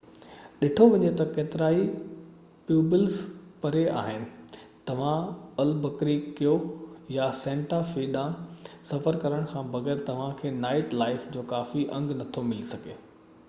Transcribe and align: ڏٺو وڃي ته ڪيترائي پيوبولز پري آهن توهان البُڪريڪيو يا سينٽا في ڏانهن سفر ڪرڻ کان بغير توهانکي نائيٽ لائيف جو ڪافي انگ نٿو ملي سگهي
ڏٺو 0.61 0.85
وڃي 0.91 1.09
ته 1.17 1.25
ڪيترائي 1.33 1.81
پيوبولز 2.69 3.19
پري 3.65 3.83
آهن 3.99 4.23
توهان 4.91 5.27
البُڪريڪيو 5.65 6.55
يا 7.17 7.29
سينٽا 7.41 7.83
في 7.91 8.07
ڏانهن 8.17 8.75
سفر 8.93 9.23
ڪرڻ 9.27 9.47
کان 9.53 9.71
بغير 9.79 10.05
توهانکي 10.11 10.55
نائيٽ 10.67 10.97
لائيف 11.05 11.29
جو 11.37 11.45
ڪافي 11.55 11.87
انگ 12.01 12.17
نٿو 12.25 12.49
ملي 12.53 12.67
سگهي 12.75 12.99